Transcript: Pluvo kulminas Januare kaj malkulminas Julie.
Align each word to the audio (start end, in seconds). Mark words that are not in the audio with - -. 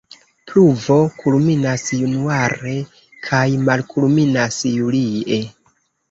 Pluvo 0.51 0.95
kulminas 1.17 1.83
Januare 1.97 2.73
kaj 3.27 3.41
malkulminas 3.67 4.57
Julie. 4.77 5.39